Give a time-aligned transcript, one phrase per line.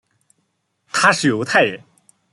[0.91, 1.79] 他是犹太人。